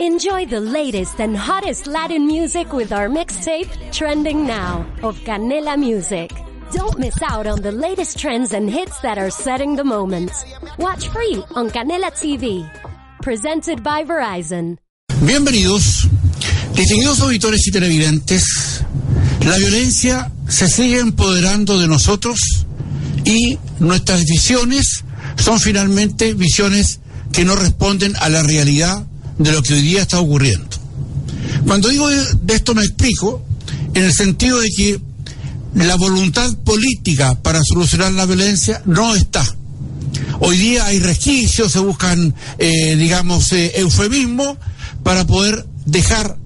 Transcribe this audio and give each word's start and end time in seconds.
Enjoy 0.00 0.46
the 0.46 0.60
latest 0.60 1.18
and 1.18 1.36
hottest 1.36 1.88
Latin 1.88 2.24
music 2.24 2.72
with 2.72 2.92
our 2.92 3.08
mixtape, 3.08 3.66
Trending 3.90 4.46
Now, 4.46 4.86
of 5.02 5.18
Canela 5.26 5.76
Music. 5.76 6.30
Don't 6.70 7.00
miss 7.00 7.20
out 7.20 7.48
on 7.48 7.62
the 7.62 7.72
latest 7.72 8.16
trends 8.16 8.52
and 8.52 8.70
hits 8.70 9.00
that 9.00 9.18
are 9.18 9.28
setting 9.28 9.74
the 9.74 9.82
moment. 9.82 10.30
Watch 10.78 11.08
free 11.08 11.42
on 11.56 11.68
Canela 11.70 12.12
TV. 12.14 12.62
Presented 13.22 13.82
by 13.82 14.04
Verizon. 14.04 14.78
Bienvenidos, 15.20 16.06
distinguidos 16.76 17.20
auditores 17.20 17.66
y 17.66 17.72
televidentes. 17.72 18.84
La 19.44 19.58
violencia 19.58 20.30
se 20.46 20.68
sigue 20.68 21.00
empoderando 21.00 21.76
de 21.76 21.88
nosotros 21.88 22.38
y 23.24 23.58
nuestras 23.80 24.24
visiones 24.24 25.02
son 25.36 25.58
finalmente 25.58 26.34
visiones 26.34 27.00
que 27.32 27.44
no 27.44 27.56
responden 27.56 28.14
a 28.20 28.28
la 28.28 28.44
realidad 28.44 29.08
de 29.38 29.52
lo 29.52 29.62
que 29.62 29.74
hoy 29.74 29.82
día 29.82 30.02
está 30.02 30.20
ocurriendo. 30.20 30.68
Cuando 31.66 31.88
digo 31.88 32.08
de 32.08 32.54
esto 32.54 32.74
me 32.74 32.82
explico 32.82 33.42
en 33.94 34.04
el 34.04 34.12
sentido 34.12 34.60
de 34.60 34.68
que 34.76 35.00
la 35.74 35.96
voluntad 35.96 36.56
política 36.58 37.34
para 37.42 37.60
solucionar 37.62 38.12
la 38.12 38.26
violencia 38.26 38.82
no 38.86 39.14
está. 39.14 39.44
Hoy 40.40 40.56
día 40.56 40.86
hay 40.86 40.98
resquicios, 41.00 41.72
se 41.72 41.78
buscan, 41.80 42.34
eh, 42.58 42.96
digamos, 42.96 43.52
eh, 43.52 43.72
eufemismos 43.76 44.56
para 45.02 45.26
poder 45.26 45.66
dejar 45.84 46.36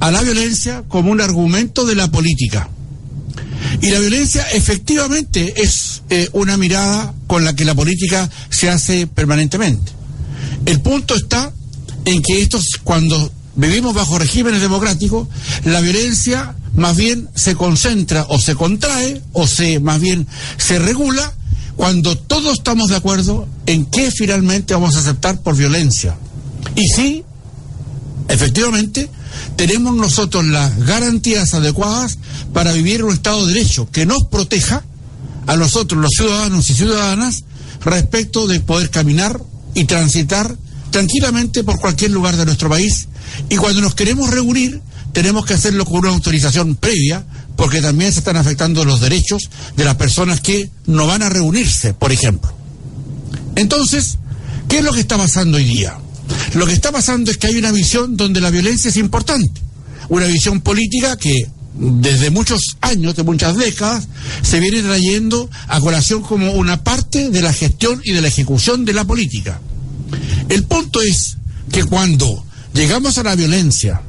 a 0.00 0.10
la 0.10 0.22
violencia 0.22 0.84
como 0.88 1.10
un 1.10 1.20
argumento 1.20 1.84
de 1.84 1.94
la 1.94 2.10
política. 2.10 2.68
Y 3.82 3.90
la 3.90 3.98
violencia 3.98 4.44
efectivamente 4.52 5.54
es 5.56 6.02
eh, 6.10 6.28
una 6.32 6.56
mirada 6.56 7.14
con 7.26 7.44
la 7.44 7.54
que 7.54 7.64
la 7.64 7.74
política 7.74 8.28
se 8.48 8.68
hace 8.68 9.06
permanentemente. 9.06 9.92
El 10.66 10.80
punto 10.80 11.14
está 11.14 11.52
en 12.04 12.22
que 12.22 12.42
estos, 12.42 12.64
cuando 12.82 13.30
vivimos 13.56 13.94
bajo 13.94 14.18
regímenes 14.18 14.60
democráticos, 14.60 15.28
la 15.64 15.80
violencia 15.80 16.54
más 16.74 16.96
bien 16.96 17.28
se 17.34 17.54
concentra 17.54 18.26
o 18.28 18.38
se 18.38 18.54
contrae 18.54 19.22
o 19.32 19.46
se 19.46 19.80
más 19.80 20.00
bien 20.00 20.26
se 20.56 20.78
regula 20.78 21.34
cuando 21.76 22.16
todos 22.16 22.58
estamos 22.58 22.88
de 22.88 22.96
acuerdo 22.96 23.48
en 23.66 23.86
qué 23.86 24.10
finalmente 24.10 24.74
vamos 24.74 24.96
a 24.96 25.00
aceptar 25.00 25.40
por 25.40 25.56
violencia. 25.56 26.16
Y 26.74 26.86
sí, 26.88 27.24
efectivamente, 28.28 29.08
tenemos 29.56 29.94
nosotros 29.94 30.44
las 30.44 30.78
garantías 30.84 31.54
adecuadas 31.54 32.18
para 32.52 32.72
vivir 32.72 33.02
un 33.02 33.14
Estado 33.14 33.46
de 33.46 33.54
Derecho 33.54 33.88
que 33.90 34.04
nos 34.04 34.24
proteja 34.30 34.84
a 35.46 35.56
nosotros, 35.56 36.00
los 36.00 36.10
ciudadanos 36.14 36.68
y 36.70 36.74
ciudadanas, 36.74 37.44
respecto 37.82 38.46
de 38.46 38.60
poder 38.60 38.90
caminar 38.90 39.40
y 39.74 39.84
transitar 39.84 40.56
tranquilamente 40.90 41.64
por 41.64 41.78
cualquier 41.78 42.10
lugar 42.10 42.36
de 42.36 42.44
nuestro 42.44 42.68
país. 42.68 43.08
Y 43.48 43.56
cuando 43.56 43.80
nos 43.80 43.94
queremos 43.94 44.30
reunir, 44.30 44.80
tenemos 45.12 45.44
que 45.44 45.54
hacerlo 45.54 45.84
con 45.84 45.98
una 45.98 46.10
autorización 46.10 46.76
previa, 46.76 47.24
porque 47.56 47.80
también 47.80 48.12
se 48.12 48.20
están 48.20 48.36
afectando 48.36 48.84
los 48.84 49.00
derechos 49.00 49.50
de 49.76 49.84
las 49.84 49.96
personas 49.96 50.40
que 50.40 50.70
no 50.86 51.06
van 51.06 51.22
a 51.22 51.28
reunirse, 51.28 51.94
por 51.94 52.12
ejemplo. 52.12 52.52
Entonces, 53.56 54.18
¿qué 54.68 54.78
es 54.78 54.84
lo 54.84 54.92
que 54.92 55.00
está 55.00 55.16
pasando 55.16 55.58
hoy 55.58 55.64
día? 55.64 55.98
Lo 56.54 56.66
que 56.66 56.72
está 56.72 56.92
pasando 56.92 57.30
es 57.30 57.38
que 57.38 57.48
hay 57.48 57.56
una 57.56 57.72
visión 57.72 58.16
donde 58.16 58.40
la 58.40 58.50
violencia 58.50 58.88
es 58.88 58.96
importante, 58.96 59.60
una 60.08 60.26
visión 60.26 60.60
política 60.60 61.16
que 61.16 61.48
desde 61.74 62.30
muchos 62.30 62.76
años, 62.80 63.16
de 63.16 63.22
muchas 63.22 63.56
décadas, 63.56 64.06
se 64.42 64.60
viene 64.60 64.82
trayendo 64.82 65.48
a 65.68 65.80
colación 65.80 66.22
como 66.22 66.52
una 66.52 66.82
parte 66.82 67.30
de 67.30 67.42
la 67.42 67.52
gestión 67.52 68.00
y 68.04 68.12
de 68.12 68.20
la 68.20 68.28
ejecución 68.28 68.84
de 68.84 68.92
la 68.92 69.04
política. 69.04 69.60
El 70.50 70.64
punto 70.64 71.00
es 71.00 71.36
que 71.72 71.84
cuando 71.84 72.44
llegamos 72.74 73.18
a 73.18 73.22
la 73.22 73.36
violencia 73.36 74.02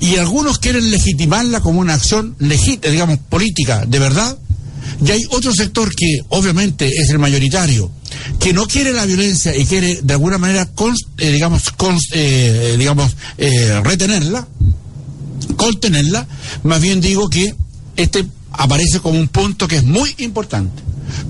y 0.00 0.16
algunos 0.16 0.60
quieren 0.60 0.92
legitimarla 0.92 1.60
como 1.60 1.80
una 1.80 1.94
acción 1.94 2.36
legítima, 2.38 2.92
digamos, 2.92 3.18
política, 3.28 3.84
de 3.84 3.98
verdad, 3.98 4.38
y 5.04 5.10
hay 5.10 5.22
otro 5.30 5.52
sector 5.52 5.92
que 5.94 6.24
obviamente 6.28 6.88
es 6.88 7.10
el 7.10 7.18
mayoritario, 7.18 7.90
que 8.38 8.52
no 8.52 8.66
quiere 8.66 8.92
la 8.92 9.06
violencia 9.06 9.56
y 9.56 9.66
quiere 9.66 10.00
de 10.00 10.14
alguna 10.14 10.38
manera, 10.38 10.68
eh, 11.18 11.32
digamos, 11.32 11.62
eh, 12.12 12.76
eh, 13.38 13.80
retenerla, 13.82 14.46
contenerla, 15.56 16.28
más 16.62 16.80
bien 16.80 17.00
digo 17.00 17.28
que 17.28 17.56
este 17.96 18.24
aparece 18.52 19.00
como 19.00 19.18
un 19.18 19.26
punto 19.26 19.66
que 19.66 19.78
es 19.78 19.84
muy 19.84 20.14
importante, 20.18 20.80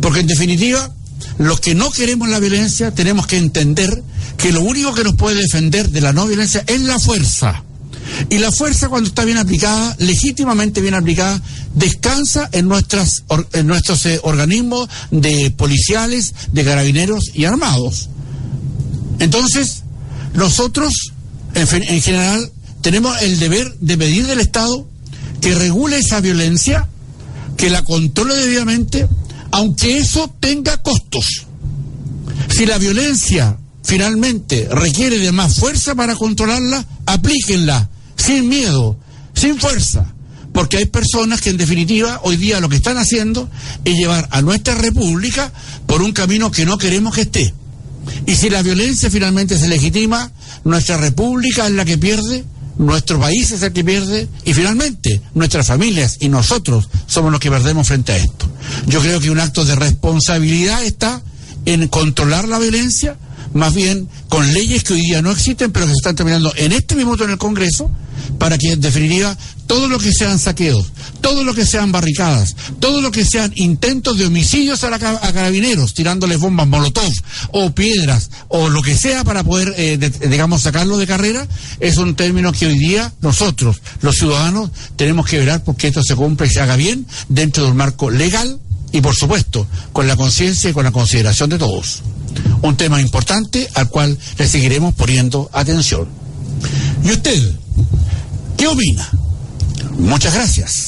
porque 0.02 0.20
en 0.20 0.26
definitiva, 0.26 0.94
los 1.38 1.58
que 1.60 1.74
no 1.74 1.90
queremos 1.90 2.28
la 2.28 2.38
violencia 2.38 2.90
tenemos 2.90 3.26
que 3.26 3.38
entender 3.38 4.02
que 4.38 4.52
lo 4.52 4.62
único 4.62 4.94
que 4.94 5.04
nos 5.04 5.16
puede 5.16 5.42
defender 5.42 5.90
de 5.90 6.00
la 6.00 6.12
no 6.12 6.26
violencia 6.26 6.64
es 6.66 6.80
la 6.80 6.98
fuerza. 6.98 7.64
Y 8.30 8.38
la 8.38 8.50
fuerza 8.50 8.88
cuando 8.88 9.08
está 9.08 9.24
bien 9.24 9.36
aplicada, 9.36 9.94
legítimamente 9.98 10.80
bien 10.80 10.94
aplicada, 10.94 11.42
descansa 11.74 12.48
en, 12.52 12.68
nuestras, 12.68 13.24
en 13.52 13.66
nuestros 13.66 14.06
eh, 14.06 14.20
organismos 14.22 14.88
de 15.10 15.50
policiales, 15.50 16.34
de 16.52 16.64
carabineros 16.64 17.32
y 17.34 17.44
armados. 17.44 18.08
Entonces, 19.18 19.82
nosotros, 20.34 20.92
en, 21.54 21.82
en 21.82 22.00
general, 22.00 22.50
tenemos 22.80 23.20
el 23.22 23.38
deber 23.40 23.74
de 23.80 23.98
pedir 23.98 24.26
del 24.26 24.40
Estado 24.40 24.86
que 25.40 25.54
regule 25.54 25.98
esa 25.98 26.20
violencia, 26.20 26.88
que 27.56 27.70
la 27.70 27.82
controle 27.82 28.36
debidamente, 28.36 29.08
aunque 29.50 29.98
eso 29.98 30.32
tenga 30.38 30.76
costos. 30.78 31.46
Si 32.48 32.66
la 32.66 32.78
violencia 32.78 33.58
finalmente 33.82 34.68
requiere 34.70 35.18
de 35.18 35.32
más 35.32 35.56
fuerza 35.56 35.94
para 35.94 36.16
controlarla, 36.16 36.84
aplíquenla, 37.06 37.88
sin 38.16 38.48
miedo, 38.48 38.98
sin 39.34 39.58
fuerza. 39.58 40.14
Porque 40.52 40.78
hay 40.78 40.86
personas 40.86 41.40
que 41.40 41.50
en 41.50 41.56
definitiva 41.56 42.20
hoy 42.24 42.36
día 42.36 42.60
lo 42.60 42.68
que 42.68 42.76
están 42.76 42.96
haciendo 42.96 43.48
es 43.84 43.96
llevar 43.96 44.28
a 44.32 44.42
nuestra 44.42 44.74
república 44.74 45.52
por 45.86 46.02
un 46.02 46.12
camino 46.12 46.50
que 46.50 46.66
no 46.66 46.78
queremos 46.78 47.14
que 47.14 47.22
esté. 47.22 47.54
Y 48.26 48.34
si 48.34 48.50
la 48.50 48.62
violencia 48.62 49.10
finalmente 49.10 49.58
se 49.58 49.68
legitima, 49.68 50.32
nuestra 50.64 50.96
república 50.96 51.66
es 51.66 51.72
la 51.72 51.84
que 51.84 51.98
pierde, 51.98 52.44
nuestro 52.78 53.20
país 53.20 53.50
es 53.50 53.62
el 53.62 53.72
que 53.72 53.84
pierde 53.84 54.28
y 54.44 54.54
finalmente 54.54 55.20
nuestras 55.34 55.66
familias 55.66 56.16
y 56.20 56.28
nosotros 56.28 56.88
somos 57.06 57.32
los 57.32 57.40
que 57.40 57.50
perdemos 57.50 57.86
frente 57.86 58.12
a 58.12 58.16
esto. 58.16 58.48
Yo 58.86 59.00
creo 59.00 59.20
que 59.20 59.30
un 59.30 59.40
acto 59.40 59.64
de 59.64 59.74
responsabilidad 59.74 60.82
está 60.84 61.22
en 61.66 61.88
controlar 61.88 62.48
la 62.48 62.58
violencia, 62.58 63.16
más 63.54 63.74
bien 63.74 64.08
con 64.28 64.52
leyes 64.52 64.84
que 64.84 64.94
hoy 64.94 65.02
día 65.02 65.22
no 65.22 65.30
existen, 65.30 65.72
pero 65.72 65.86
que 65.86 65.92
se 65.92 65.98
están 65.98 66.16
terminando 66.16 66.52
en 66.56 66.72
este 66.72 66.94
minuto 66.94 67.24
en 67.24 67.30
el 67.30 67.38
Congreso, 67.38 67.90
para 68.38 68.58
que 68.58 68.72
en 68.72 68.80
definitiva 68.80 69.36
todo 69.66 69.88
lo 69.88 69.98
que 69.98 70.12
sean 70.12 70.38
saqueos, 70.38 70.86
todo 71.20 71.44
lo 71.44 71.54
que 71.54 71.66
sean 71.66 71.92
barricadas, 71.92 72.56
todo 72.80 73.00
lo 73.00 73.10
que 73.10 73.24
sean 73.24 73.52
intentos 73.56 74.16
de 74.18 74.26
homicidios 74.26 74.82
a, 74.84 74.98
carabineros, 74.98 75.94
tirándoles 75.94 76.38
bombas 76.38 76.66
molotov 76.66 77.12
o 77.52 77.70
piedras 77.72 78.30
o 78.48 78.68
lo 78.68 78.82
que 78.82 78.96
sea 78.96 79.24
para 79.24 79.44
poder, 79.44 79.74
eh, 79.76 79.98
digamos, 80.28 80.62
sacarlo 80.62 80.96
de 80.96 81.06
carrera, 81.06 81.46
es 81.80 81.98
un 81.98 82.14
término 82.14 82.52
que 82.52 82.66
hoy 82.66 82.78
día 82.78 83.12
nosotros, 83.20 83.80
los 84.00 84.16
ciudadanos, 84.16 84.70
tenemos 84.96 85.26
que 85.26 85.38
velar 85.38 85.62
porque 85.64 85.88
esto 85.88 86.02
se 86.02 86.16
cumpla 86.16 86.46
y 86.46 86.50
se 86.50 86.60
haga 86.60 86.76
bien 86.76 87.06
dentro 87.28 87.64
de 87.64 87.70
un 87.70 87.76
marco 87.76 88.10
legal 88.10 88.58
y, 88.90 89.00
por 89.00 89.14
supuesto, 89.14 89.66
con 89.92 90.06
la 90.06 90.16
conciencia 90.16 90.70
y 90.70 90.72
con 90.72 90.84
la 90.84 90.92
consideración 90.92 91.50
de 91.50 91.58
todos 91.58 92.02
un 92.62 92.76
tema 92.76 93.00
importante 93.00 93.68
al 93.74 93.88
cual 93.88 94.18
le 94.38 94.48
seguiremos 94.48 94.94
poniendo 94.94 95.50
atención. 95.52 96.08
¿Y 97.04 97.12
usted 97.12 97.52
qué 98.56 98.66
opina? 98.66 99.08
Muchas 99.98 100.34
gracias. 100.34 100.87